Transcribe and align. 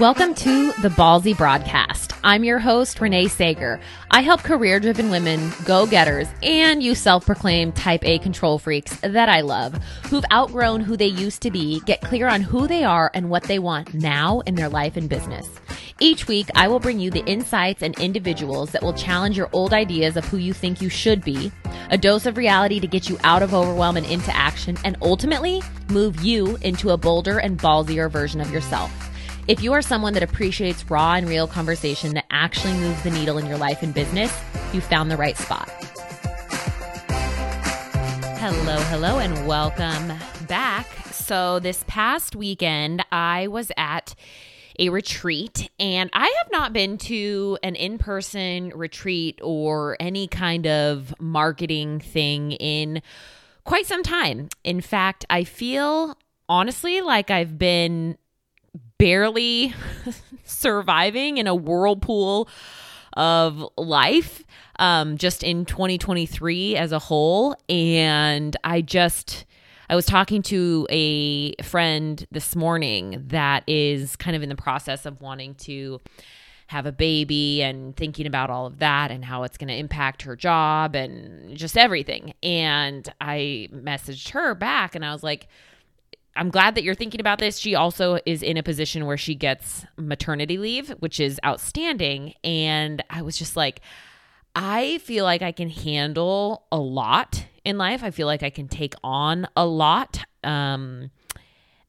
Welcome 0.00 0.36
to 0.36 0.70
the 0.80 0.90
Ballsy 0.90 1.36
Broadcast. 1.36 2.12
I'm 2.22 2.44
your 2.44 2.60
host, 2.60 3.00
Renee 3.00 3.26
Sager. 3.26 3.80
I 4.12 4.20
help 4.20 4.44
career 4.44 4.78
driven 4.78 5.10
women, 5.10 5.50
go 5.64 5.86
getters, 5.86 6.28
and 6.40 6.80
you 6.80 6.94
self 6.94 7.26
proclaimed 7.26 7.74
type 7.74 8.04
A 8.04 8.20
control 8.20 8.60
freaks 8.60 8.96
that 9.00 9.28
I 9.28 9.40
love, 9.40 9.74
who've 10.04 10.24
outgrown 10.32 10.82
who 10.82 10.96
they 10.96 11.08
used 11.08 11.42
to 11.42 11.50
be, 11.50 11.80
get 11.80 12.00
clear 12.00 12.28
on 12.28 12.42
who 12.42 12.68
they 12.68 12.84
are 12.84 13.10
and 13.12 13.28
what 13.28 13.42
they 13.42 13.58
want 13.58 13.92
now 13.92 14.38
in 14.46 14.54
their 14.54 14.68
life 14.68 14.96
and 14.96 15.08
business. 15.08 15.48
Each 15.98 16.28
week, 16.28 16.46
I 16.54 16.68
will 16.68 16.78
bring 16.78 17.00
you 17.00 17.10
the 17.10 17.26
insights 17.26 17.82
and 17.82 17.98
individuals 17.98 18.70
that 18.70 18.84
will 18.84 18.92
challenge 18.92 19.36
your 19.36 19.50
old 19.52 19.72
ideas 19.72 20.16
of 20.16 20.24
who 20.26 20.36
you 20.36 20.52
think 20.52 20.80
you 20.80 20.88
should 20.88 21.24
be, 21.24 21.50
a 21.90 21.98
dose 21.98 22.24
of 22.24 22.36
reality 22.36 22.78
to 22.78 22.86
get 22.86 23.08
you 23.08 23.18
out 23.24 23.42
of 23.42 23.52
overwhelm 23.52 23.96
and 23.96 24.06
into 24.06 24.34
action, 24.36 24.78
and 24.84 24.96
ultimately 25.02 25.60
move 25.90 26.22
you 26.22 26.56
into 26.62 26.90
a 26.90 26.96
bolder 26.96 27.38
and 27.38 27.58
ballsier 27.58 28.08
version 28.08 28.40
of 28.40 28.52
yourself. 28.52 28.92
If 29.48 29.62
you 29.62 29.72
are 29.72 29.80
someone 29.80 30.12
that 30.12 30.22
appreciates 30.22 30.90
raw 30.90 31.14
and 31.14 31.26
real 31.26 31.46
conversation 31.46 32.12
that 32.12 32.26
actually 32.30 32.74
moves 32.74 33.02
the 33.02 33.10
needle 33.10 33.38
in 33.38 33.46
your 33.46 33.56
life 33.56 33.82
and 33.82 33.94
business, 33.94 34.30
you 34.74 34.82
found 34.82 35.10
the 35.10 35.16
right 35.16 35.38
spot. 35.38 35.70
Hello, 38.36 38.76
hello, 38.76 39.18
and 39.20 39.46
welcome 39.46 40.12
back. 40.46 40.86
So, 41.12 41.60
this 41.60 41.82
past 41.86 42.36
weekend, 42.36 43.02
I 43.10 43.46
was 43.46 43.72
at 43.78 44.14
a 44.78 44.90
retreat, 44.90 45.70
and 45.80 46.10
I 46.12 46.26
have 46.26 46.52
not 46.52 46.74
been 46.74 46.98
to 46.98 47.56
an 47.62 47.74
in 47.74 47.96
person 47.96 48.70
retreat 48.74 49.40
or 49.42 49.96
any 49.98 50.28
kind 50.28 50.66
of 50.66 51.14
marketing 51.18 52.00
thing 52.00 52.52
in 52.52 53.00
quite 53.64 53.86
some 53.86 54.02
time. 54.02 54.50
In 54.62 54.82
fact, 54.82 55.24
I 55.30 55.44
feel 55.44 56.18
honestly 56.50 57.00
like 57.00 57.30
I've 57.30 57.56
been 57.56 58.18
barely 58.98 59.74
surviving 60.44 61.38
in 61.38 61.46
a 61.46 61.54
whirlpool 61.54 62.48
of 63.14 63.64
life 63.76 64.44
um, 64.78 65.16
just 65.16 65.42
in 65.42 65.64
2023 65.64 66.76
as 66.76 66.92
a 66.92 66.98
whole. 66.98 67.56
And 67.68 68.56
I 68.62 68.80
just, 68.80 69.44
I 69.88 69.96
was 69.96 70.06
talking 70.06 70.42
to 70.42 70.86
a 70.90 71.54
friend 71.62 72.24
this 72.30 72.54
morning 72.54 73.24
that 73.28 73.64
is 73.66 74.16
kind 74.16 74.36
of 74.36 74.42
in 74.42 74.48
the 74.48 74.56
process 74.56 75.06
of 75.06 75.20
wanting 75.20 75.54
to 75.56 76.00
have 76.68 76.84
a 76.84 76.92
baby 76.92 77.62
and 77.62 77.96
thinking 77.96 78.26
about 78.26 78.50
all 78.50 78.66
of 78.66 78.78
that 78.78 79.10
and 79.10 79.24
how 79.24 79.42
it's 79.42 79.56
going 79.56 79.68
to 79.68 79.74
impact 79.74 80.22
her 80.22 80.36
job 80.36 80.94
and 80.94 81.56
just 81.56 81.78
everything. 81.78 82.34
And 82.42 83.08
I 83.20 83.68
messaged 83.72 84.30
her 84.30 84.54
back 84.54 84.94
and 84.94 85.02
I 85.02 85.12
was 85.12 85.22
like, 85.22 85.48
I'm 86.36 86.50
glad 86.50 86.76
that 86.76 86.84
you're 86.84 86.94
thinking 86.94 87.20
about 87.20 87.38
this. 87.38 87.58
She 87.58 87.74
also 87.74 88.18
is 88.24 88.42
in 88.42 88.56
a 88.56 88.62
position 88.62 89.06
where 89.06 89.16
she 89.16 89.34
gets 89.34 89.84
maternity 89.96 90.56
leave, 90.56 90.90
which 91.00 91.18
is 91.18 91.40
outstanding. 91.44 92.34
And 92.44 93.02
I 93.10 93.22
was 93.22 93.36
just 93.36 93.56
like, 93.56 93.80
I 94.54 94.98
feel 94.98 95.24
like 95.24 95.42
I 95.42 95.52
can 95.52 95.68
handle 95.68 96.64
a 96.70 96.78
lot 96.78 97.44
in 97.64 97.76
life. 97.76 98.02
I 98.02 98.10
feel 98.10 98.26
like 98.26 98.42
I 98.42 98.50
can 98.50 98.68
take 98.68 98.94
on 99.02 99.48
a 99.56 99.66
lot. 99.66 100.24
Um, 100.44 101.10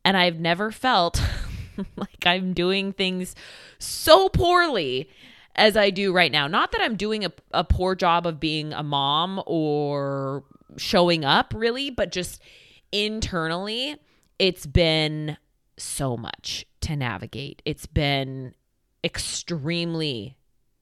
and 0.03 0.17
I've 0.17 0.39
never 0.39 0.71
felt 0.71 1.21
like 1.95 2.25
I'm 2.25 2.53
doing 2.53 2.91
things 2.91 3.35
so 3.77 4.29
poorly 4.29 5.09
as 5.55 5.77
I 5.77 5.89
do 5.89 6.13
right 6.13 6.31
now. 6.31 6.47
Not 6.47 6.71
that 6.71 6.81
I'm 6.81 6.95
doing 6.95 7.25
a, 7.25 7.31
a 7.51 7.63
poor 7.63 7.95
job 7.95 8.25
of 8.25 8.39
being 8.39 8.73
a 8.73 8.83
mom 8.83 9.41
or 9.45 10.43
showing 10.77 11.25
up, 11.25 11.53
really, 11.55 11.89
but 11.89 12.11
just 12.11 12.41
internally 12.91 13.97
it's 14.39 14.65
been 14.65 15.37
so 15.77 16.17
much 16.17 16.65
to 16.81 16.95
navigate. 16.95 17.61
It's 17.65 17.85
been 17.85 18.55
extremely 19.03 20.37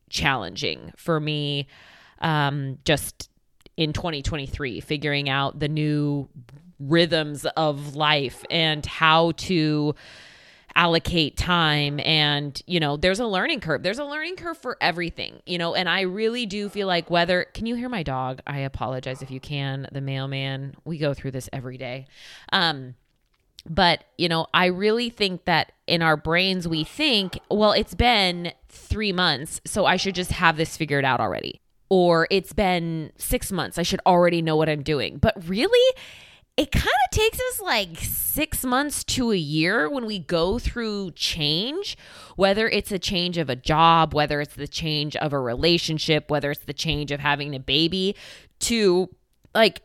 challenging 0.10 0.94
for 0.96 1.20
me 1.20 1.68
um, 2.20 2.78
just 2.86 3.30
in 3.76 3.94
2023, 3.94 4.80
figuring 4.80 5.30
out 5.30 5.60
the 5.60 5.68
new 5.68 6.30
rhythms 6.80 7.46
of 7.58 7.96
life 7.96 8.44
and 8.50 8.86
how 8.86 9.32
to 9.32 9.96
allocate 10.76 11.36
time. 11.36 12.00
And 12.06 12.60
you 12.68 12.80
know 12.80 12.98
there's 12.98 13.20
a 13.20 13.26
learning 13.26 13.62
curve. 13.62 13.82
There's 13.82 13.98
a 13.98 14.06
learning 14.06 14.36
curve 14.36 14.60
for 14.60 14.78
everything 14.80 15.42
you 15.48 15.58
know 15.58 15.74
and 15.74 15.90
i 15.90 16.02
really 16.02 16.46
do 16.46 16.70
feel 16.70 16.86
like 16.86 17.10
whether 17.10 17.46
can 17.56 17.66
you 17.66 17.74
hear 17.74 17.90
my 17.90 18.04
dog? 18.04 18.42
I 18.46 18.60
apologize 18.60 19.24
if 19.24 19.32
you 19.32 19.40
can 19.40 19.88
the 19.92 20.02
mailman. 20.02 20.76
We 20.86 21.00
go 21.00 21.16
through 21.16 21.32
this 21.32 21.50
every 21.52 21.78
day. 21.78 22.06
Um 22.52 22.94
but, 23.66 24.04
you 24.18 24.30
know, 24.30 24.48
I 24.54 24.68
really 24.68 25.10
think 25.10 25.46
that 25.46 25.74
in 25.88 26.02
our 26.02 26.18
brains, 26.18 26.68
we 26.68 26.84
think, 26.84 27.40
well, 27.50 27.72
it's 27.72 27.96
been 27.96 28.54
three 28.70 29.12
months, 29.12 29.62
so 29.66 29.86
I 29.86 29.98
should 29.98 30.16
just 30.16 30.32
have 30.32 30.58
this 30.58 30.78
figured 30.78 31.06
out 31.06 31.20
already. 31.20 31.62
Or 31.90 32.28
it's 32.30 32.54
been 32.54 33.12
six 33.18 33.52
months, 33.52 33.78
I 33.78 33.84
should 33.84 34.02
already 34.06 34.42
know 34.42 34.56
what 34.56 34.70
I'm 34.70 34.84
doing. 34.84 35.18
But 35.18 35.48
really, 35.48 35.96
it 36.58 36.72
kind 36.72 36.86
of 36.86 37.12
takes 37.12 37.40
us 37.40 37.62
like 37.62 37.98
six 38.00 38.66
months 38.66 39.04
to 39.04 39.32
a 39.32 39.38
year 39.38 39.90
when 39.90 40.06
we 40.08 40.18
go 40.18 40.58
through 40.58 41.12
change, 41.12 41.96
whether 42.36 42.68
it's 42.68 42.92
a 42.92 43.00
change 43.00 43.38
of 43.38 43.50
a 43.50 43.56
job, 43.56 44.14
whether 44.14 44.42
it's 44.42 44.56
the 44.56 44.68
change 44.68 45.16
of 45.18 45.34
a 45.34 45.40
relationship, 45.40 46.32
whether 46.32 46.50
it's 46.50 46.66
the 46.66 46.74
change 46.74 47.12
of 47.12 47.20
having 47.20 47.54
a 47.54 47.60
baby, 47.60 48.16
to 48.60 49.08
like 49.54 49.84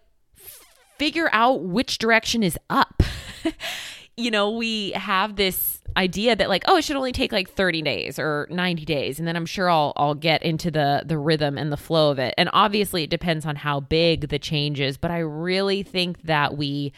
figure 0.99 1.29
out 1.33 1.63
which 1.63 1.99
direction 1.99 2.43
is 2.43 2.59
up. 2.71 3.03
you 4.17 4.31
know, 4.31 4.51
we 4.51 4.93
have 4.93 5.37
this 5.37 5.81
idea 5.97 6.35
that 6.37 6.49
like, 6.49 6.65
oh, 6.67 6.77
it 6.77 6.85
should 6.85 6.97
only 6.97 7.13
take 7.13 7.33
like 7.33 7.51
30 7.51 7.83
days 7.83 8.19
or 8.19 8.47
90 8.51 8.85
days 8.85 9.19
and 9.19 9.29
then 9.29 9.37
I'm 9.37 9.47
sure 9.47 9.69
I'll 9.69 9.93
I'll 9.97 10.15
get 10.15 10.43
into 10.43 10.71
the 10.71 11.03
the 11.05 11.19
rhythm 11.19 11.59
and 11.59 11.71
the 11.71 11.77
flow 11.77 12.11
of 12.11 12.19
it. 12.19 12.35
And 12.39 12.49
obviously 12.53 13.05
it 13.05 13.11
depends 13.11 13.45
on 13.45 13.57
how 13.57 13.81
big 13.81 14.29
the 14.29 14.39
change 14.39 14.81
is, 14.81 14.97
but 14.97 15.11
I 15.11 15.19
really 15.19 15.83
think 15.83 16.23
that 16.23 16.57
we 16.57 16.93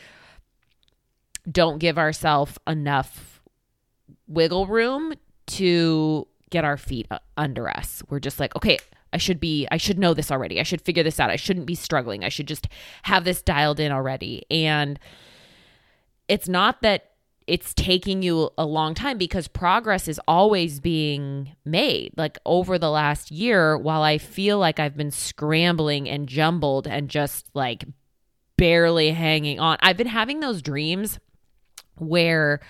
don't 1.50 1.78
give 1.78 1.98
ourselves 1.98 2.58
enough 2.66 3.42
wiggle 4.26 4.66
room 4.66 5.14
to 5.46 6.26
get 6.50 6.64
our 6.64 6.76
feet 6.76 7.06
under 7.36 7.68
us. 7.68 8.02
We're 8.08 8.20
just 8.20 8.40
like, 8.40 8.54
okay, 8.56 8.78
I 9.12 9.18
should 9.18 9.40
be 9.40 9.66
I 9.70 9.76
should 9.76 9.98
know 9.98 10.14
this 10.14 10.30
already. 10.30 10.60
I 10.60 10.64
should 10.64 10.80
figure 10.80 11.02
this 11.02 11.20
out. 11.20 11.30
I 11.30 11.36
shouldn't 11.36 11.66
be 11.66 11.74
struggling. 11.74 12.24
I 12.24 12.28
should 12.28 12.48
just 12.48 12.68
have 13.02 13.24
this 13.24 13.42
dialed 13.42 13.80
in 13.80 13.92
already. 13.92 14.44
And 14.50 14.98
it's 16.28 16.48
not 16.48 16.82
that 16.82 17.10
it's 17.46 17.74
taking 17.74 18.22
you 18.22 18.50
a 18.56 18.64
long 18.64 18.94
time 18.94 19.18
because 19.18 19.48
progress 19.48 20.08
is 20.08 20.20
always 20.26 20.80
being 20.80 21.54
made. 21.64 22.12
Like 22.16 22.38
over 22.46 22.78
the 22.78 22.90
last 22.90 23.30
year, 23.30 23.76
while 23.76 24.02
I 24.02 24.18
feel 24.18 24.58
like 24.58 24.80
I've 24.80 24.96
been 24.96 25.10
scrambling 25.10 26.08
and 26.08 26.28
jumbled 26.28 26.86
and 26.86 27.08
just 27.08 27.50
like 27.54 27.84
barely 28.56 29.10
hanging 29.10 29.60
on, 29.60 29.76
I've 29.80 29.96
been 29.96 30.06
having 30.06 30.40
those 30.40 30.62
dreams 30.62 31.18
where 31.96 32.60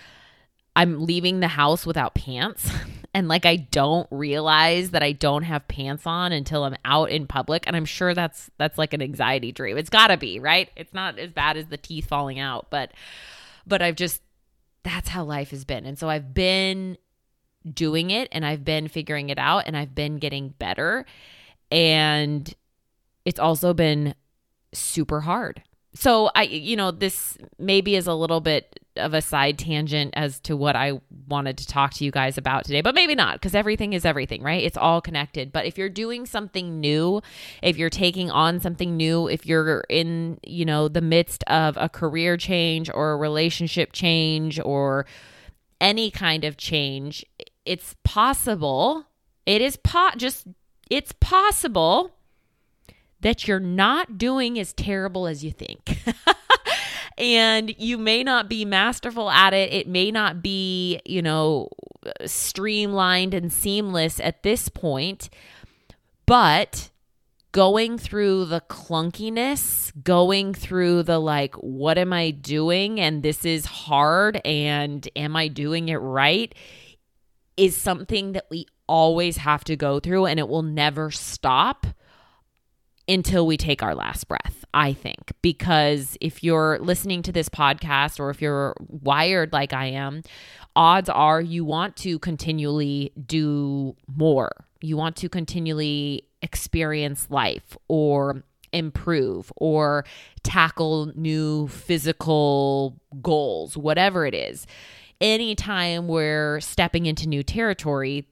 I'm 0.75 1.05
leaving 1.05 1.39
the 1.41 1.49
house 1.49 1.87
without 1.87 2.15
pants. 2.15 2.71
And 3.17 3.29
like 3.29 3.47
I 3.47 3.55
don't 3.55 4.09
realize 4.11 4.91
that 4.91 5.05
I 5.05 5.13
don't 5.13 5.45
have 5.45 5.69
pants 5.69 6.05
on 6.05 6.33
until 6.33 6.65
I'm 6.65 6.75
out 6.85 7.11
in 7.11 7.29
public. 7.29 7.63
And 7.69 7.77
I'm 7.77 7.85
sure 7.85 8.13
that's 8.13 8.51
that's 8.59 8.77
like 8.77 8.93
an 8.93 9.01
anxiety 9.01 9.53
dream. 9.53 9.79
It's 9.79 9.89
gotta 9.89 10.17
be, 10.17 10.41
right? 10.41 10.69
It's 10.75 10.93
not 10.93 11.17
as 11.21 11.31
bad 11.31 11.57
as 11.57 11.67
the 11.67 11.77
teeth 11.77 12.09
falling 12.09 12.41
out, 12.41 12.67
but 12.71 12.91
but 13.67 13.83
I've 13.83 13.97
just, 13.97 14.23
that's 14.83 15.09
how 15.09 15.25
life 15.25 15.51
has 15.51 15.65
been. 15.65 15.87
And 15.87 15.99
so 15.99 16.09
I've 16.09 16.35
been 16.35 16.99
doing 17.73 18.11
it 18.11 18.29
and 18.33 18.45
I've 18.45 18.65
been 18.65 18.89
figuring 18.89 19.31
it 19.31 19.39
out 19.39 19.65
and 19.67 19.77
I've 19.77 19.95
been 19.95 20.19
getting 20.19 20.51
better. 20.51 21.07
And 21.71 22.53
it's 23.25 23.41
also 23.41 23.73
been 23.73 24.15
super 24.73 25.21
hard. 25.21 25.63
So 25.95 26.31
I 26.35 26.43
you 26.43 26.77
know 26.77 26.91
this 26.91 27.39
maybe 27.59 27.95
is 27.95 28.07
a 28.07 28.15
little 28.15 28.41
bit 28.41 28.81
of 28.97 29.15
a 29.15 29.21
side 29.21 29.59
tangent 29.59 30.15
as 30.17 30.39
to 30.41 30.57
what 30.57 30.77
I 30.77 31.01
wanted 31.29 31.59
to 31.59 31.67
talk 31.67 31.95
to 31.95 32.05
you 32.05 32.11
guys 32.11 32.39
about 32.39 32.65
today, 32.65 32.81
but 32.81 32.95
maybe 32.95 33.15
not 33.15 33.35
because 33.35 33.55
everything 33.55 33.93
is 33.93 34.05
everything, 34.05 34.43
right? 34.43 34.63
It's 34.63 34.77
all 34.77 35.01
connected. 35.01 35.53
But 35.53 35.67
if 35.67 35.77
you're 35.77 35.89
doing 35.89 36.27
something 36.27 36.81
new, 36.81 37.21
if 37.63 37.77
you're 37.77 37.91
taking 37.91 38.31
on 38.31 38.61
something 38.61 38.97
new, 38.97 39.29
if 39.29 39.47
you're 39.47 39.85
in, 39.89 40.39
you 40.45 40.65
know, 40.65 40.89
the 40.89 41.01
midst 41.01 41.43
of 41.45 41.77
a 41.77 41.89
career 41.89 42.37
change 42.37 42.91
or 42.93 43.13
a 43.13 43.17
relationship 43.17 43.93
change 43.93 44.61
or 44.65 45.07
any 45.81 46.11
kind 46.11 46.45
of 46.45 46.57
change, 46.57 47.25
it's 47.65 47.97
possible. 48.05 49.07
It 49.47 49.61
is 49.61 49.77
po- 49.77 50.13
just 50.17 50.47
it's 50.91 51.13
possible 51.13 52.15
that 53.21 53.49
you're 53.49 53.59
not 53.59 54.19
doing 54.19 54.59
as 54.59 54.73
terrible 54.73 55.27
as 55.27 55.43
you 55.43 55.51
think. 55.51 55.99
and 57.17 57.75
you 57.79 57.99
may 57.99 58.23
not 58.23 58.49
be 58.49 58.65
masterful 58.65 59.31
at 59.31 59.53
it. 59.53 59.73
It 59.73 59.89
may 59.89 60.11
not 60.11 60.43
be, 60.43 61.01
you 61.05 61.23
know, 61.23 61.69
streamlined 62.27 63.35
and 63.35 63.53
seamless 63.53 64.21
at 64.21 64.43
this 64.43 64.69
point, 64.69 65.31
but 66.27 66.91
going 67.53 67.99
through 67.99 68.47
the 68.47 68.61
clunkiness, 68.63 69.93
going 70.03 70.55
through 70.55 71.05
the 71.05 71.19
like, 71.19 71.55
what 71.57 71.99
am 71.99 72.13
I 72.13 72.31
doing? 72.31 73.01
And 73.01 73.23
this 73.23 73.45
is 73.45 73.65
hard. 73.65 74.41
And 74.45 75.09
am 75.15 75.37
I 75.37 75.49
doing 75.49 75.89
it 75.89 75.97
right? 75.97 76.55
is 77.57 77.77
something 77.77 78.33
that 78.33 78.47
we 78.51 78.67
always 78.89 79.39
have 79.39 79.65
to 79.65 79.77
go 79.77 80.01
through 80.01 80.27
and 80.27 80.39
it 80.39 80.49
will 80.49 80.63
never 80.63 81.11
stop 81.11 81.87
until 83.09 83.47
we 83.47 83.57
take 83.57 83.83
our 83.83 83.95
last 83.95 84.29
breath, 84.29 84.65
I 84.73 84.93
think. 84.93 85.33
Because 85.43 86.17
if 86.21 86.43
you're 86.43 86.79
listening 86.81 87.23
to 87.23 87.33
this 87.33 87.49
podcast 87.49 88.19
or 88.19 88.31
if 88.31 88.41
you're 88.41 88.75
wired 88.89 89.53
like 89.53 89.73
I 89.73 89.87
am, 89.87 90.23
odds 90.75 91.09
are 91.09 91.41
you 91.41 91.65
want 91.65 91.97
to 91.97 92.19
continually 92.19 93.13
do 93.27 93.95
more. 94.07 94.53
You 94.81 94.97
want 94.97 95.17
to 95.17 95.29
continually 95.29 96.25
experience 96.43 97.29
life 97.31 97.77
or 97.89 98.45
improve 98.73 99.53
or 99.57 100.05
tackle 100.43 101.13
new 101.15 101.69
physical 101.69 103.01
goals, 103.23 103.77
whatever 103.77 104.27
it 104.27 104.35
is. 104.35 104.67
Anytime 105.21 106.09
we're 106.09 106.61
stepping 106.61 107.07
into 107.07 107.29
new 107.29 107.43
territory, 107.43 108.27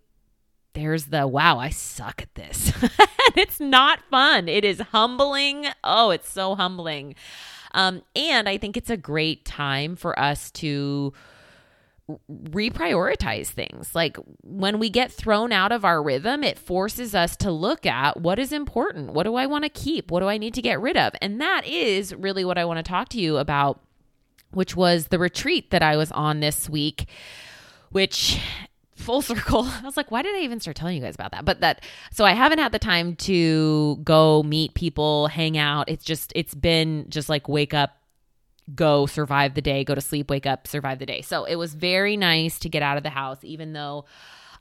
there's 0.75 1.07
the 1.07 1.27
wow, 1.27 1.59
I 1.59 1.71
suck 1.71 2.23
at 2.23 2.35
this. 2.35 2.73
it's 3.37 3.61
not 3.61 4.01
fun. 4.11 4.49
It 4.49 4.65
is 4.65 4.81
humbling. 4.81 5.67
Oh, 5.85 6.11
it's 6.11 6.31
so 6.31 6.55
humbling. 6.55 7.15
Um, 7.73 8.03
and 8.15 8.49
I 8.49 8.59
think 8.59 8.77
it's 8.77 8.91
a 8.91 8.97
great 8.97 9.45
time 9.45 9.97
for 9.97 10.19
us 10.19 10.51
to 10.53 11.13
reprioritize 12.31 13.49
things. 13.49 13.95
Like 13.95 14.17
when 14.43 14.79
we 14.79 14.91
get 14.91 15.13
thrown 15.13 15.53
out 15.53 15.73
of 15.73 15.85
our 15.85 16.03
rhythm, 16.03 16.43
it 16.43 16.59
forces 16.59 17.15
us 17.15 17.37
to 17.39 17.51
look 17.51 17.87
at 17.87 18.21
what 18.21 18.39
is 18.39 18.53
important. 18.53 19.13
What 19.13 19.25
do 19.25 19.35
I 19.37 19.47
want 19.47 19.65
to 19.65 19.71
keep? 19.71 20.11
What 20.11 20.21
do 20.21 20.29
I 20.29 20.39
need 20.39 20.55
to 20.55 20.63
get 20.63 20.81
rid 20.81 20.97
of? 20.97 21.13
And 21.21 21.41
that 21.41 21.67
is 21.67 22.15
really 22.15 22.45
what 22.45 22.59
I 22.59 22.65
want 22.65 22.79
to 22.79 22.83
talk 22.83 23.09
to 23.11 23.21
you 23.21 23.39
about, 23.39 23.81
which 24.51 24.77
was 24.77 25.07
the 25.07 25.19
retreat 25.19 25.71
that 25.71 25.83
I 25.83 25.97
was 25.97 26.13
on 26.13 26.41
this 26.41 26.69
week, 26.69 27.07
which 27.91 28.41
full 29.03 29.23
circle. 29.23 29.65
I 29.83 29.83
was 29.85 29.97
like, 29.97 30.11
why 30.11 30.23
did 30.23 30.35
I 30.35 30.41
even 30.41 30.61
start 30.61 30.77
telling 30.77 30.97
you 30.97 31.03
guys 31.03 31.15
about 31.15 31.33
that? 31.33 31.45
But 31.45 31.61
that, 31.61 31.85
so 32.13 32.25
I 32.25 32.33
haven't 32.33 32.59
had 32.59 32.73
the 32.73 32.79
time 32.79 33.17
to 33.17 33.97
go 34.05 34.43
meet 34.43 34.75
people, 34.75 35.27
hang 35.29 35.59
out. 35.59 35.89
It's 35.89 36.05
just, 36.05 36.33
it's 36.35 36.55
been 36.55 37.07
just 37.09 37.29
like 37.29 37.49
wake 37.49 37.75
up, 37.75 37.97
go 38.75 39.07
survive 39.07 39.55
the 39.55 39.63
day, 39.63 39.85
go 39.85 39.95
to 39.95 40.01
sleep, 40.01 40.31
wake 40.31 40.47
up, 40.47 40.67
survive 40.67 40.99
the 40.99 41.07
day. 41.07 41.23
So 41.23 41.45
it 41.45 41.57
was 41.57 41.75
very 41.75 42.17
nice 42.17 42.59
to 42.61 42.69
get 42.69 42.83
out 42.83 42.97
of 42.97 43.03
the 43.03 43.11
house, 43.11 43.39
even 43.43 43.73
though 43.73 44.05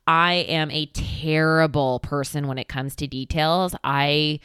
I 0.07 0.33
am 0.49 0.71
a 0.71 0.87
terrible 0.87 1.99
person 1.99 2.47
when 2.47 2.57
it 2.57 2.67
comes 2.67 2.95
to 2.97 3.07
details. 3.07 3.75
I, 3.83 4.39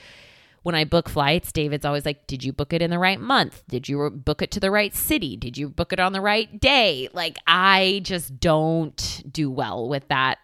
when 0.67 0.75
I 0.75 0.83
book 0.83 1.09
flights, 1.09 1.53
David's 1.53 1.85
always 1.85 2.05
like, 2.05 2.27
Did 2.27 2.43
you 2.43 2.53
book 2.53 2.73
it 2.73 2.83
in 2.83 2.91
the 2.91 2.99
right 2.99 3.21
month? 3.21 3.63
Did 3.69 3.89
you 3.89 4.11
book 4.11 4.43
it 4.43 4.51
to 4.51 4.59
the 4.59 4.73
right 4.73 4.93
city? 4.93 5.37
Did 5.37 5.57
you 5.57 5.69
book 5.69 5.93
it 5.93 6.01
on 6.01 6.13
the 6.13 6.21
right 6.21 6.61
day? 6.61 7.09
Like, 7.13 7.39
I 7.47 8.01
just 8.03 8.41
don't 8.41 9.23
do 9.31 9.49
well 9.49 9.89
with 9.89 10.09
that 10.09 10.39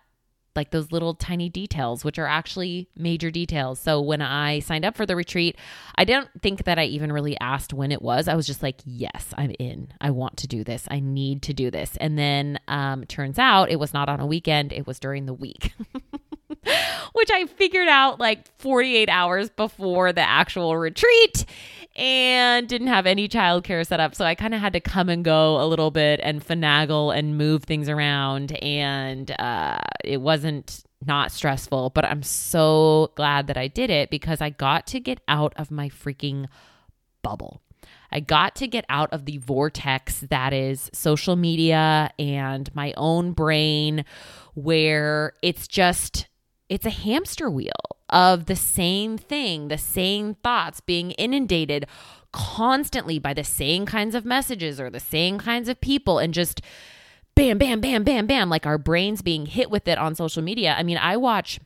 like 0.54 0.70
those 0.70 0.92
little 0.92 1.14
tiny 1.14 1.48
details, 1.48 2.04
which 2.04 2.20
are 2.20 2.26
actually 2.26 2.88
major 2.94 3.32
details. 3.32 3.80
So 3.80 4.00
when 4.00 4.22
I 4.22 4.60
signed 4.60 4.84
up 4.84 4.96
for 4.96 5.06
the 5.06 5.16
retreat, 5.16 5.56
I 5.96 6.04
don't 6.04 6.28
think 6.40 6.64
that 6.64 6.78
I 6.78 6.84
even 6.84 7.10
really 7.10 7.40
asked 7.40 7.72
when 7.72 7.90
it 7.90 8.02
was. 8.02 8.28
I 8.28 8.34
was 8.34 8.46
just 8.46 8.62
like, 8.62 8.80
yes, 8.84 9.32
I'm 9.36 9.52
in. 9.58 9.88
I 10.00 10.10
want 10.10 10.36
to 10.36 10.46
do 10.46 10.62
this. 10.62 10.86
I 10.90 11.00
need 11.00 11.42
to 11.44 11.54
do 11.54 11.70
this. 11.70 11.96
And 11.96 12.18
then 12.18 12.60
um, 12.68 13.06
turns 13.06 13.38
out 13.38 13.70
it 13.70 13.80
was 13.80 13.94
not 13.94 14.08
on 14.08 14.20
a 14.20 14.26
weekend, 14.26 14.72
it 14.72 14.86
was 14.86 15.00
during 15.00 15.26
the 15.26 15.34
week. 15.34 15.72
which 17.12 17.30
I 17.30 17.46
figured 17.46 17.88
out 17.88 18.20
like 18.20 18.46
48 18.58 19.08
hours 19.08 19.50
before 19.50 20.12
the 20.12 20.20
actual 20.20 20.76
retreat 20.76 21.44
and 21.96 22.68
didn't 22.68 22.86
have 22.88 23.06
any 23.06 23.28
childcare 23.28 23.86
set 23.86 24.00
up. 24.00 24.14
So 24.14 24.24
I 24.24 24.34
kind 24.34 24.54
of 24.54 24.60
had 24.60 24.72
to 24.72 24.80
come 24.80 25.08
and 25.08 25.24
go 25.24 25.62
a 25.62 25.66
little 25.66 25.90
bit 25.90 26.20
and 26.22 26.44
finagle 26.44 27.16
and 27.16 27.36
move 27.36 27.64
things 27.64 27.88
around. 27.88 28.52
And 28.62 29.30
uh, 29.38 29.78
it 30.04 30.20
wasn't 30.20 30.84
not 31.04 31.32
stressful, 31.32 31.90
but 31.90 32.04
I'm 32.04 32.22
so 32.22 33.12
glad 33.16 33.48
that 33.48 33.56
I 33.56 33.68
did 33.68 33.90
it 33.90 34.10
because 34.10 34.40
I 34.40 34.50
got 34.50 34.86
to 34.88 35.00
get 35.00 35.20
out 35.28 35.52
of 35.56 35.70
my 35.70 35.88
freaking 35.88 36.46
bubble. 37.22 37.60
I 38.10 38.20
got 38.20 38.54
to 38.56 38.68
get 38.68 38.84
out 38.88 39.12
of 39.12 39.24
the 39.24 39.38
vortex 39.38 40.20
that 40.30 40.52
is 40.52 40.90
social 40.92 41.34
media 41.34 42.10
and 42.18 42.72
my 42.74 42.92
own 42.96 43.32
brain, 43.32 44.04
where 44.54 45.32
it's 45.42 45.66
just 45.66 46.28
it's 46.72 46.86
a 46.86 46.90
hamster 46.90 47.50
wheel 47.50 47.70
of 48.08 48.46
the 48.46 48.56
same 48.56 49.18
thing, 49.18 49.68
the 49.68 49.76
same 49.76 50.34
thoughts 50.36 50.80
being 50.80 51.10
inundated 51.12 51.86
constantly 52.32 53.18
by 53.18 53.34
the 53.34 53.44
same 53.44 53.84
kinds 53.84 54.14
of 54.14 54.24
messages 54.24 54.80
or 54.80 54.88
the 54.88 54.98
same 54.98 55.38
kinds 55.38 55.68
of 55.68 55.78
people 55.82 56.18
and 56.18 56.32
just 56.32 56.62
bam, 57.34 57.58
bam, 57.58 57.82
bam, 57.82 58.04
bam, 58.04 58.26
bam, 58.26 58.48
like 58.48 58.64
our 58.64 58.78
brains 58.78 59.20
being 59.20 59.44
hit 59.44 59.70
with 59.70 59.86
it 59.86 59.98
on 59.98 60.14
social 60.14 60.42
media. 60.42 60.74
I 60.74 60.82
mean, 60.82 60.96
I 60.96 61.18
watch 61.18 61.60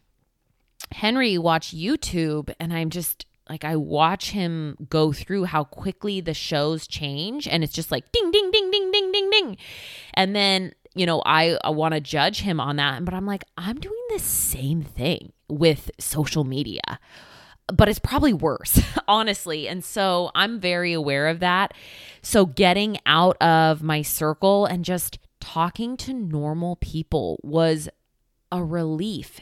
Henry 0.91 1.39
watch 1.39 1.73
YouTube 1.73 2.53
and 2.59 2.73
I'm 2.73 2.91
just 2.91 3.27
like 3.49 3.65
I 3.65 3.77
watch 3.77 4.31
him 4.31 4.77
go 4.91 5.13
through 5.13 5.45
how 5.45 5.63
quickly 5.63 6.21
the 6.21 6.35
shows 6.35 6.89
change 6.89 7.47
and 7.47 7.63
it's 7.63 7.73
just 7.73 7.93
like 7.93 8.11
ding 8.11 8.33
ding 8.33 8.51
ding 8.51 8.71
ding 8.73 8.91
ding 8.91 9.13
ding 9.13 9.31
ding. 9.31 9.57
And 10.15 10.35
then 10.35 10.73
you 10.97 11.05
know, 11.05 11.23
I, 11.25 11.59
I 11.63 11.71
want 11.71 11.95
to 11.95 12.01
judge 12.01 12.41
him 12.41 12.59
on 12.59 12.77
that. 12.77 13.05
But 13.05 13.15
I'm 13.15 13.27
like, 13.27 13.45
I'm 13.57 13.79
doing 13.79 13.95
the 14.11 14.19
same 14.19 14.83
thing 14.83 15.33
with 15.49 15.91
social 16.01 16.43
media, 16.43 16.99
but 17.69 17.89
it's 17.89 17.99
probably 17.99 18.33
worse, 18.33 18.81
honestly. 19.09 19.69
And 19.69 19.85
so 19.85 20.31
I'm 20.35 20.59
very 20.59 20.95
aware 20.95 21.29
of 21.29 21.41
that. 21.41 21.75
So 22.23 22.47
getting 22.47 22.99
out 23.05 23.41
of 23.43 23.83
my 23.83 24.03
circle 24.03 24.65
and 24.65 24.85
just 24.85 25.19
talking 25.39 25.97
to 25.99 26.15
normal 26.15 26.77
people 26.77 27.39
was 27.43 27.89
a 28.51 28.65
relief 28.65 29.41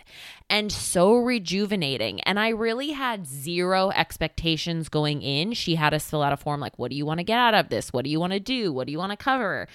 and 0.51 0.73
so 0.73 1.15
rejuvenating. 1.15 2.21
And 2.23 2.41
I 2.41 2.49
really 2.49 2.93
had 2.93 3.27
zero 3.27 3.91
expectations 3.91 4.89
going 4.89 5.23
in. 5.23 5.53
She 5.53 5.77
had 5.77 5.95
us 5.95 6.09
fill 6.09 6.23
out 6.23 6.33
a 6.33 6.37
form 6.37 6.61
like, 6.61 6.79
what 6.79 6.91
do 6.91 6.97
you 6.97 7.07
want 7.07 7.19
to 7.19 7.25
get 7.25 7.39
out 7.39 7.55
of 7.55 7.69
this? 7.69 7.93
What 7.93 8.05
do 8.05 8.11
you 8.11 8.19
want 8.19 8.33
to 8.33 8.41
do? 8.41 8.73
What 8.73 8.87
do 8.87 8.93
you 8.93 8.99
want 8.99 9.13
to 9.13 9.17
cover? 9.17 9.69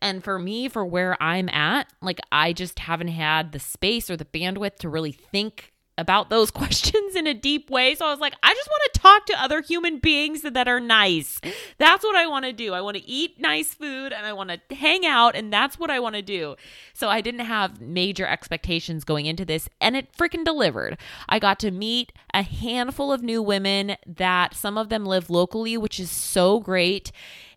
And 0.00 0.22
for 0.22 0.38
me, 0.38 0.68
for 0.68 0.84
where 0.84 1.20
I'm 1.22 1.48
at, 1.48 1.92
like 2.00 2.20
I 2.30 2.52
just 2.52 2.78
haven't 2.80 3.08
had 3.08 3.52
the 3.52 3.58
space 3.58 4.10
or 4.10 4.16
the 4.16 4.24
bandwidth 4.24 4.76
to 4.76 4.88
really 4.88 5.12
think 5.12 5.72
about 5.98 6.30
those 6.30 6.50
questions 6.52 7.14
in 7.14 7.26
a 7.26 7.34
deep 7.34 7.70
way. 7.70 7.94
So 7.94 8.06
I 8.06 8.10
was 8.10 8.20
like, 8.20 8.34
I 8.42 8.54
just 8.54 8.68
want 8.68 8.92
to 8.92 9.00
talk 9.00 9.26
to 9.26 9.42
other 9.42 9.60
human 9.60 9.98
beings 9.98 10.42
that 10.42 10.68
are 10.68 10.80
nice. 10.80 11.40
That's 11.78 12.04
what 12.04 12.16
I 12.16 12.26
want 12.26 12.44
to 12.44 12.52
do. 12.52 12.74
I 12.74 12.80
want 12.80 12.96
to 12.96 13.08
eat 13.08 13.40
nice 13.40 13.74
food 13.74 14.12
and 14.12 14.26
I 14.26 14.32
want 14.32 14.50
to 14.50 14.74
hang 14.74 15.06
out, 15.06 15.34
and 15.34 15.52
that's 15.52 15.78
what 15.78 15.90
I 15.90 16.00
want 16.00 16.16
to 16.16 16.22
do. 16.22 16.56
So 16.94 17.08
I 17.08 17.20
didn't 17.20 17.40
have 17.40 17.80
major 17.80 18.26
expectations 18.26 19.04
going 19.04 19.26
into 19.26 19.44
this, 19.44 19.68
and 19.80 19.96
it 19.96 20.12
freaking 20.12 20.44
delivered. 20.44 20.98
I 21.28 21.38
got 21.38 21.58
to 21.60 21.70
meet 21.70 22.12
a 22.34 22.42
handful 22.42 23.12
of 23.12 23.22
new 23.22 23.42
women 23.42 23.96
that 24.06 24.54
some 24.54 24.78
of 24.78 24.88
them 24.88 25.04
live 25.04 25.30
locally, 25.30 25.76
which 25.76 25.98
is 25.98 26.10
so 26.10 26.60
great. 26.60 27.12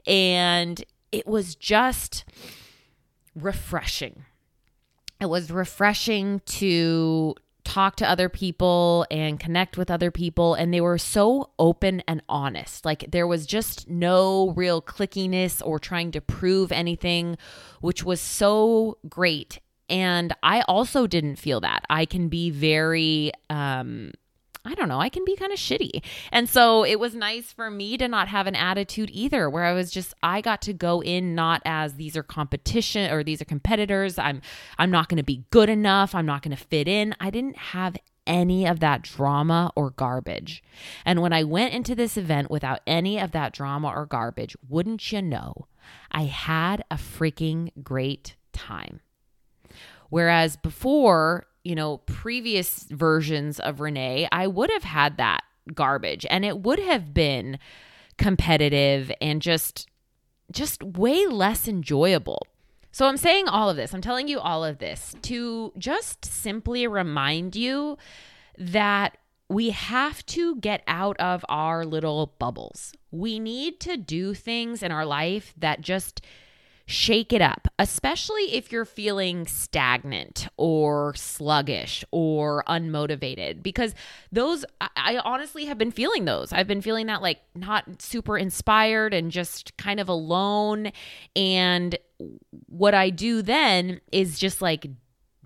And 0.07 0.83
it 1.11 1.27
was 1.27 1.55
just 1.55 2.25
refreshing. 3.35 4.25
It 5.19 5.27
was 5.27 5.51
refreshing 5.51 6.41
to 6.45 7.35
talk 7.63 7.95
to 7.97 8.09
other 8.09 8.29
people 8.29 9.05
and 9.11 9.39
connect 9.39 9.77
with 9.77 9.91
other 9.91 10.09
people 10.09 10.55
and 10.55 10.73
they 10.73 10.81
were 10.81 10.97
so 10.97 11.51
open 11.59 12.01
and 12.07 12.21
honest. 12.27 12.83
Like 12.83 13.11
there 13.11 13.27
was 13.27 13.45
just 13.45 13.87
no 13.87 14.53
real 14.55 14.81
clickiness 14.81 15.61
or 15.63 15.77
trying 15.77 16.11
to 16.11 16.21
prove 16.21 16.71
anything 16.71 17.37
which 17.81 18.03
was 18.03 18.21
so 18.21 18.97
great. 19.07 19.59
And 19.87 20.35
i 20.41 20.61
also 20.61 21.05
didn't 21.05 21.35
feel 21.35 21.61
that. 21.61 21.85
I 21.89 22.05
can 22.05 22.27
be 22.27 22.49
very 22.49 23.31
um 23.49 24.13
I 24.65 24.75
don't 24.75 24.89
know, 24.89 24.99
I 24.99 25.09
can 25.09 25.23
be 25.23 25.35
kind 25.35 25.53
of 25.53 25.59
shitty. 25.59 26.03
And 26.31 26.49
so 26.49 26.83
it 26.83 26.99
was 26.99 27.15
nice 27.15 27.53
for 27.53 27.71
me 27.71 27.97
to 27.97 28.07
not 28.07 28.27
have 28.27 28.45
an 28.45 28.55
attitude 28.55 29.09
either 29.13 29.49
where 29.49 29.63
I 29.63 29.73
was 29.73 29.89
just 29.89 30.13
I 30.21 30.41
got 30.41 30.61
to 30.63 30.73
go 30.73 31.01
in 31.01 31.33
not 31.33 31.61
as 31.65 31.95
these 31.95 32.17
are 32.17 32.23
competition 32.23 33.09
or 33.09 33.23
these 33.23 33.41
are 33.41 33.45
competitors. 33.45 34.19
I'm 34.19 34.41
I'm 34.77 34.91
not 34.91 35.07
going 35.07 35.17
to 35.17 35.23
be 35.23 35.45
good 35.49 35.69
enough. 35.69 36.13
I'm 36.13 36.25
not 36.25 36.41
going 36.41 36.55
to 36.55 36.63
fit 36.63 36.87
in. 36.87 37.15
I 37.19 37.29
didn't 37.29 37.57
have 37.57 37.95
any 38.27 38.67
of 38.67 38.79
that 38.79 39.01
drama 39.01 39.71
or 39.75 39.89
garbage. 39.89 40.63
And 41.03 41.21
when 41.21 41.33
I 41.33 41.43
went 41.43 41.73
into 41.73 41.95
this 41.95 42.15
event 42.15 42.51
without 42.51 42.81
any 42.85 43.19
of 43.19 43.31
that 43.31 43.53
drama 43.53 43.91
or 43.93 44.05
garbage, 44.05 44.55
wouldn't 44.67 45.11
you 45.11 45.21
know, 45.21 45.67
I 46.11 46.23
had 46.25 46.83
a 46.91 46.95
freaking 46.95 47.71
great 47.81 48.35
time. 48.53 48.99
Whereas 50.09 50.57
before, 50.57 51.47
you 51.63 51.75
know, 51.75 51.97
previous 51.97 52.83
versions 52.83 53.59
of 53.59 53.79
Renee, 53.79 54.27
I 54.31 54.47
would 54.47 54.71
have 54.71 54.83
had 54.83 55.17
that 55.17 55.43
garbage 55.73 56.25
and 56.29 56.43
it 56.45 56.59
would 56.59 56.79
have 56.79 57.13
been 57.13 57.59
competitive 58.17 59.11
and 59.21 59.41
just 59.41 59.87
just 60.51 60.81
way 60.83 61.27
less 61.27 61.67
enjoyable. 61.67 62.41
So 62.91 63.07
I'm 63.07 63.17
saying 63.17 63.47
all 63.47 63.69
of 63.69 63.75
this. 63.75 63.93
I'm 63.93 64.01
telling 64.01 64.27
you 64.27 64.39
all 64.39 64.65
of 64.65 64.79
this 64.79 65.15
to 65.23 65.71
just 65.77 66.25
simply 66.25 66.87
remind 66.87 67.55
you 67.55 67.97
that 68.57 69.17
we 69.47 69.69
have 69.69 70.25
to 70.27 70.55
get 70.55 70.83
out 70.87 71.19
of 71.19 71.45
our 71.49 71.85
little 71.85 72.33
bubbles. 72.39 72.93
We 73.11 73.39
need 73.39 73.79
to 73.81 73.95
do 73.97 74.33
things 74.33 74.81
in 74.81 74.91
our 74.91 75.05
life 75.05 75.53
that 75.57 75.81
just 75.81 76.21
shake 76.89 77.31
it 77.31 77.41
up, 77.41 77.67
especially 77.77 78.55
if 78.55 78.71
you're 78.71 78.83
feeling 78.83 79.45
stagnant 79.45 80.47
or 80.57 81.13
sluggish 81.13 82.03
or 82.09 82.63
unmotivated, 82.67 83.61
because 83.61 83.93
those, 84.31 84.65
I, 84.81 84.89
I 84.95 85.17
honestly 85.19 85.65
have 85.65 85.77
been 85.77 85.91
feeling 85.91 86.25
those. 86.25 86.51
I've 86.51 86.65
been 86.65 86.81
feeling 86.81 87.05
that 87.05 87.21
like 87.21 87.41
not 87.53 88.01
super 88.01 88.39
inspired 88.39 89.13
and 89.13 89.29
just 89.31 89.77
kind 89.77 89.99
of 89.99 90.09
alone. 90.09 90.91
And 91.35 91.95
what 92.65 92.95
I 92.95 93.11
do 93.11 93.43
then 93.43 94.01
is 94.11 94.39
just 94.39 94.59
like 94.59 94.87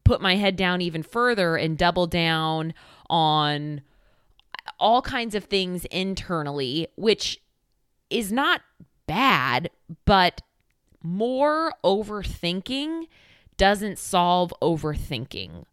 put 0.05 0.21
my 0.21 0.38
head 0.38 0.55
down 0.55 0.79
even 0.79 1.03
further 1.03 1.57
and 1.57 1.77
double 1.77 2.07
down 2.07 2.73
on 3.09 3.81
all 4.79 5.01
kinds 5.01 5.35
of 5.35 5.43
things 5.43 5.83
internally, 5.85 6.88
which 6.95 7.41
is 8.09 8.31
not 8.31 8.62
bad, 9.07 9.69
but 10.05 10.41
more 11.03 11.74
overthinking 11.83 13.07
doesn't 13.57 14.00
solve 14.00 14.53
overthinking. 14.62 15.65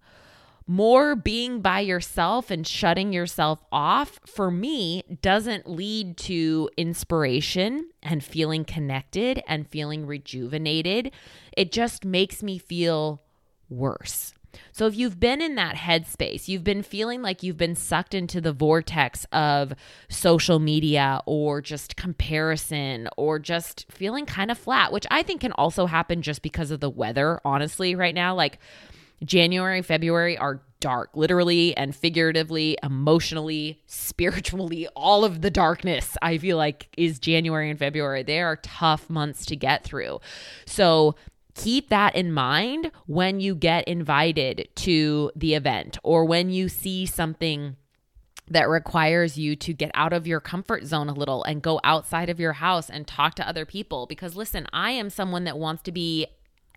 More 0.66 1.16
being 1.16 1.60
by 1.60 1.80
yourself 1.80 2.50
and 2.50 2.64
shutting 2.66 3.12
yourself 3.12 3.64
off, 3.72 4.20
for 4.25 4.50
me, 4.50 5.02
doesn't 5.22 5.68
lead 5.68 6.16
to 6.18 6.70
inspiration 6.76 7.90
and 8.02 8.22
feeling 8.22 8.64
connected 8.64 9.42
and 9.49 9.66
feeling 9.66 10.06
rejuvenated. 10.06 11.10
It 11.56 11.72
just 11.72 12.04
makes 12.04 12.42
me 12.42 12.58
feel 12.58 13.20
worse. 13.68 14.32
So 14.73 14.87
if 14.87 14.97
you've 14.97 15.21
been 15.21 15.40
in 15.40 15.54
that 15.57 15.76
headspace, 15.76 16.49
you've 16.49 16.64
been 16.64 16.83
feeling 16.83 17.23
like 17.23 17.42
you've 17.42 17.57
been 17.57 17.75
sucked 17.75 18.14
into 18.14 18.40
the 18.40 18.52
vortex 18.52 19.26
of 19.33 19.75
social 20.09 20.59
media 20.59 21.21
or 21.26 21.61
just 21.61 21.97
comparison 21.97 23.09
or 23.16 23.38
just 23.38 23.87
feeling 23.90 24.26
kind 24.26 24.50
of 24.50 24.59
flat, 24.59 24.92
which 24.92 25.07
I 25.11 25.23
think 25.23 25.40
can 25.42 25.52
also 25.52 25.87
happen 25.87 26.23
just 26.23 26.42
because 26.42 26.71
of 26.71 26.80
the 26.80 26.90
weather, 26.90 27.40
honestly, 27.45 27.95
right 27.95 28.14
now. 28.14 28.35
Like 28.35 28.59
January, 29.25 29.83
February 29.83 30.38
are 30.38 30.62
dark, 30.80 31.11
literally 31.14 31.76
and 31.76 31.95
figuratively, 31.95 32.76
emotionally, 32.83 33.83
spiritually, 33.87 34.88
all 34.97 35.25
of 35.25 35.42
the 35.42 35.50
darkness 35.50 36.16
I 36.23 36.38
feel 36.38 36.57
like 36.57 36.88
is 36.97 37.19
January 37.19 37.71
and 37.71 37.78
February. 37.78 38.23
They 38.23 38.40
are 38.40 38.57
tough 38.57 39.09
months 39.11 39.45
to 39.47 39.57
get 39.57 39.85
through. 39.85 40.21
So 40.64 41.16
keep 41.62 41.90
that 41.90 42.14
in 42.14 42.33
mind 42.33 42.90
when 43.07 43.40
you 43.40 43.55
get 43.55 43.87
invited 43.87 44.69
to 44.75 45.31
the 45.37 45.55
event 45.55 45.99
or 46.02 46.25
when 46.25 46.50
you 46.50 46.69
see 46.69 47.05
something 47.05 47.76
that 48.49 48.69
requires 48.69 49.38
you 49.38 49.55
to 49.55 49.73
get 49.73 49.90
out 49.95 50.12
of 50.12 50.26
your 50.26 50.40
comfort 50.40 50.85
zone 50.85 51.09
a 51.09 51.12
little 51.12 51.45
and 51.45 51.62
go 51.62 51.79
outside 51.85 52.29
of 52.29 52.40
your 52.40 52.55
house 52.55 52.90
and 52.90 53.07
talk 53.07 53.35
to 53.35 53.47
other 53.49 53.64
people. 53.64 54.07
Because 54.07 54.35
listen, 54.35 54.67
I 54.73 54.90
am 54.93 55.11
someone 55.11 55.45
that 55.45 55.59
wants 55.59 55.83
to 55.83 55.93
be 55.93 56.26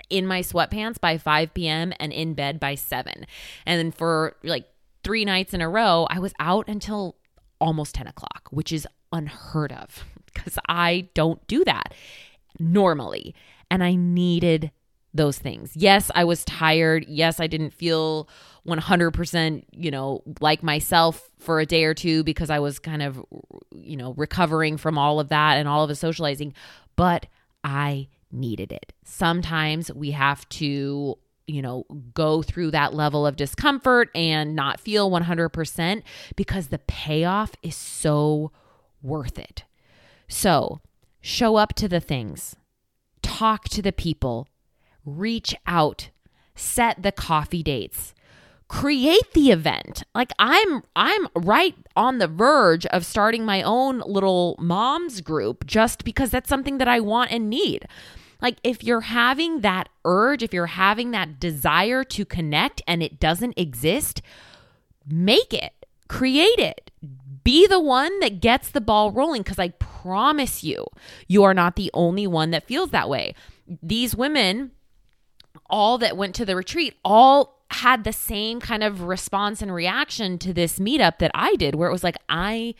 in 0.09 0.27
my 0.27 0.41
sweatpants 0.41 0.99
by 0.99 1.17
5 1.17 1.53
p.m. 1.53 1.93
and 1.99 2.11
in 2.11 2.33
bed 2.33 2.59
by 2.59 2.75
7. 2.75 3.25
And 3.65 3.95
for 3.95 4.35
like 4.43 4.67
three 5.03 5.25
nights 5.25 5.53
in 5.53 5.61
a 5.61 5.69
row, 5.69 6.07
I 6.09 6.19
was 6.19 6.33
out 6.39 6.67
until 6.67 7.15
almost 7.59 7.95
10 7.95 8.07
o'clock, 8.07 8.49
which 8.51 8.71
is 8.71 8.87
unheard 9.11 9.71
of 9.71 10.03
because 10.33 10.59
I 10.67 11.07
don't 11.13 11.45
do 11.47 11.63
that 11.63 11.93
normally 12.59 13.33
and 13.73 13.83
I 13.83 13.95
needed 13.95 14.69
those 15.15 15.39
things. 15.39 15.71
Yes, 15.75 16.11
I 16.13 16.25
was 16.25 16.45
tired. 16.45 17.05
Yes, 17.07 17.39
I 17.39 17.47
didn't 17.47 17.71
feel 17.71 18.29
100%, 18.67 19.63
you 19.71 19.89
know, 19.89 20.21
like 20.39 20.61
myself 20.61 21.27
for 21.39 21.59
a 21.59 21.65
day 21.65 21.83
or 21.83 21.95
two 21.95 22.23
because 22.23 22.51
I 22.51 22.59
was 22.59 22.77
kind 22.77 23.01
of, 23.01 23.25
you 23.71 23.97
know, 23.97 24.13
recovering 24.13 24.77
from 24.77 24.99
all 24.99 25.19
of 25.19 25.29
that 25.29 25.57
and 25.57 25.67
all 25.67 25.81
of 25.81 25.89
the 25.89 25.95
socializing, 25.95 26.53
but 26.95 27.25
I 27.63 28.09
needed 28.31 28.71
it. 28.71 28.93
Sometimes 29.03 29.91
we 29.91 30.11
have 30.11 30.47
to 30.49 31.17
you 31.45 31.61
know, 31.61 31.85
go 32.13 32.41
through 32.41 32.71
that 32.71 32.93
level 32.93 33.27
of 33.27 33.35
discomfort 33.35 34.09
and 34.15 34.55
not 34.55 34.79
feel 34.79 35.11
100% 35.11 36.01
because 36.37 36.67
the 36.67 36.79
payoff 36.79 37.51
is 37.61 37.75
so 37.75 38.49
worth 39.01 39.37
it. 39.37 39.65
So, 40.29 40.79
show 41.19 41.57
up 41.57 41.73
to 41.73 41.89
the 41.89 41.99
things 41.99 42.55
talk 43.37 43.69
to 43.69 43.81
the 43.81 43.91
people, 43.91 44.47
reach 45.05 45.55
out, 45.65 46.09
set 46.55 47.01
the 47.01 47.11
coffee 47.11 47.63
dates 47.63 48.13
create 48.73 49.33
the 49.33 49.51
event. 49.51 50.03
Like 50.15 50.31
i'm 50.39 50.81
i'm 50.95 51.27
right 51.35 51.75
on 51.95 52.17
the 52.17 52.27
verge 52.27 52.87
of 52.87 53.05
starting 53.05 53.45
my 53.45 53.61
own 53.61 54.01
little 54.05 54.55
moms 54.57 55.21
group 55.21 55.67
just 55.67 56.03
because 56.03 56.31
that's 56.31 56.49
something 56.49 56.79
that 56.79 56.87
i 56.87 56.99
want 56.99 57.31
and 57.31 57.51
need. 57.51 57.85
Like 58.41 58.57
if 58.63 58.83
you're 58.83 59.01
having 59.01 59.61
that 59.61 59.89
urge 60.03 60.41
if 60.41 60.53
you're 60.53 60.65
having 60.65 61.11
that 61.11 61.39
desire 61.39 62.03
to 62.05 62.25
connect 62.25 62.81
and 62.87 63.03
it 63.03 63.19
doesn't 63.19 63.53
exist 63.57 64.23
make 65.07 65.53
it 65.53 65.85
create 66.07 66.59
it 66.59 66.89
be 67.43 67.67
the 67.67 67.79
one 67.79 68.19
that 68.19 68.41
gets 68.41 68.69
the 68.69 68.81
ball 68.81 69.11
rolling 69.11 69.41
because 69.41 69.59
I 69.59 69.69
promise 69.69 70.63
you, 70.63 70.85
you 71.27 71.43
are 71.43 71.53
not 71.53 71.75
the 71.75 71.91
only 71.93 72.27
one 72.27 72.51
that 72.51 72.67
feels 72.67 72.91
that 72.91 73.09
way. 73.09 73.35
These 73.81 74.15
women, 74.15 74.71
all 75.69 75.97
that 75.97 76.17
went 76.17 76.35
to 76.35 76.45
the 76.45 76.55
retreat, 76.55 76.95
all 77.03 77.63
had 77.71 78.03
the 78.03 78.13
same 78.13 78.59
kind 78.59 78.83
of 78.83 79.01
response 79.01 79.61
and 79.61 79.73
reaction 79.73 80.37
to 80.39 80.53
this 80.53 80.79
meetup 80.79 81.19
that 81.19 81.31
I 81.33 81.55
did, 81.55 81.75
where 81.75 81.89
it 81.89 81.93
was 81.93 82.03
like, 82.03 82.17
I 82.29 82.75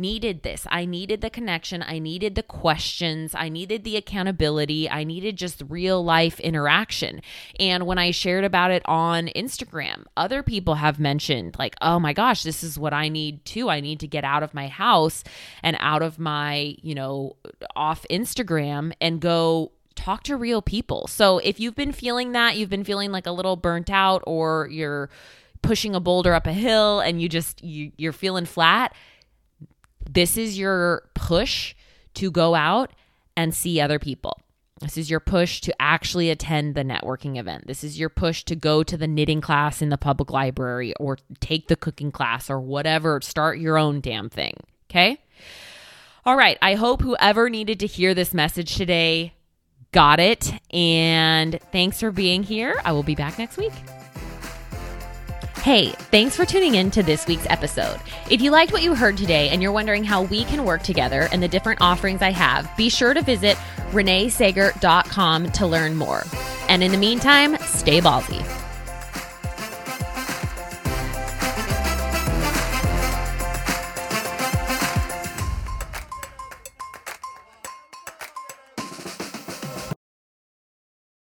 needed 0.00 0.42
this. 0.42 0.66
I 0.70 0.84
needed 0.84 1.20
the 1.20 1.30
connection. 1.30 1.84
I 1.86 1.98
needed 1.98 2.34
the 2.34 2.42
questions. 2.42 3.34
I 3.34 3.48
needed 3.48 3.84
the 3.84 3.96
accountability. 3.96 4.88
I 4.88 5.04
needed 5.04 5.36
just 5.36 5.62
real 5.68 6.02
life 6.02 6.40
interaction. 6.40 7.20
And 7.58 7.86
when 7.86 7.98
I 7.98 8.10
shared 8.10 8.44
about 8.44 8.70
it 8.70 8.82
on 8.86 9.28
Instagram, 9.36 10.04
other 10.16 10.42
people 10.42 10.76
have 10.76 10.98
mentioned, 10.98 11.56
like, 11.58 11.76
oh 11.80 12.00
my 12.00 12.12
gosh, 12.12 12.42
this 12.42 12.64
is 12.64 12.78
what 12.78 12.92
I 12.92 13.08
need 13.08 13.44
too. 13.44 13.68
I 13.68 13.80
need 13.80 14.00
to 14.00 14.08
get 14.08 14.24
out 14.24 14.42
of 14.42 14.54
my 14.54 14.68
house 14.68 15.22
and 15.62 15.76
out 15.80 16.02
of 16.02 16.18
my, 16.18 16.76
you 16.82 16.94
know, 16.94 17.36
off 17.76 18.06
Instagram 18.10 18.92
and 19.00 19.20
go 19.20 19.72
talk 19.94 20.22
to 20.24 20.36
real 20.36 20.62
people. 20.62 21.06
So 21.06 21.38
if 21.38 21.60
you've 21.60 21.76
been 21.76 21.92
feeling 21.92 22.32
that, 22.32 22.56
you've 22.56 22.70
been 22.70 22.84
feeling 22.84 23.12
like 23.12 23.26
a 23.26 23.32
little 23.32 23.56
burnt 23.56 23.90
out 23.90 24.22
or 24.26 24.68
you're 24.70 25.10
pushing 25.62 25.94
a 25.94 26.00
boulder 26.00 26.32
up 26.32 26.46
a 26.46 26.52
hill 26.52 27.00
and 27.00 27.20
you 27.20 27.28
just 27.28 27.62
you, 27.62 27.92
you're 27.96 28.12
feeling 28.12 28.46
flat, 28.46 28.94
this 30.12 30.36
is 30.36 30.58
your 30.58 31.08
push 31.14 31.74
to 32.14 32.30
go 32.30 32.54
out 32.54 32.92
and 33.36 33.54
see 33.54 33.80
other 33.80 33.98
people. 33.98 34.40
This 34.80 34.96
is 34.96 35.10
your 35.10 35.20
push 35.20 35.60
to 35.62 35.74
actually 35.80 36.30
attend 36.30 36.74
the 36.74 36.82
networking 36.82 37.38
event. 37.38 37.66
This 37.66 37.84
is 37.84 37.98
your 37.98 38.08
push 38.08 38.44
to 38.44 38.56
go 38.56 38.82
to 38.82 38.96
the 38.96 39.06
knitting 39.06 39.42
class 39.42 39.82
in 39.82 39.90
the 39.90 39.98
public 39.98 40.30
library 40.30 40.94
or 40.98 41.18
take 41.38 41.68
the 41.68 41.76
cooking 41.76 42.10
class 42.10 42.48
or 42.48 42.60
whatever. 42.60 43.20
Start 43.20 43.58
your 43.58 43.76
own 43.76 44.00
damn 44.00 44.30
thing. 44.30 44.54
Okay. 44.90 45.18
All 46.24 46.36
right. 46.36 46.58
I 46.62 46.74
hope 46.74 47.02
whoever 47.02 47.50
needed 47.50 47.80
to 47.80 47.86
hear 47.86 48.14
this 48.14 48.32
message 48.32 48.74
today 48.74 49.34
got 49.92 50.18
it. 50.18 50.50
And 50.72 51.60
thanks 51.72 52.00
for 52.00 52.10
being 52.10 52.42
here. 52.42 52.80
I 52.82 52.92
will 52.92 53.02
be 53.02 53.14
back 53.14 53.38
next 53.38 53.58
week. 53.58 53.72
Hey, 55.62 55.90
thanks 55.90 56.36
for 56.36 56.46
tuning 56.46 56.76
in 56.76 56.90
to 56.92 57.02
this 57.02 57.26
week's 57.26 57.46
episode. 57.50 58.00
If 58.30 58.40
you 58.40 58.50
liked 58.50 58.72
what 58.72 58.82
you 58.82 58.94
heard 58.94 59.18
today 59.18 59.50
and 59.50 59.60
you're 59.60 59.72
wondering 59.72 60.04
how 60.04 60.22
we 60.22 60.44
can 60.44 60.64
work 60.64 60.82
together 60.82 61.28
and 61.32 61.42
the 61.42 61.48
different 61.48 61.82
offerings 61.82 62.22
I 62.22 62.30
have, 62.30 62.74
be 62.78 62.88
sure 62.88 63.12
to 63.12 63.20
visit 63.20 63.58
reneesager.com 63.90 65.52
to 65.52 65.66
learn 65.66 65.96
more. 65.96 66.24
And 66.70 66.82
in 66.82 66.92
the 66.92 66.96
meantime, 66.96 67.58
stay 67.58 68.00
ballsy. 68.00 68.59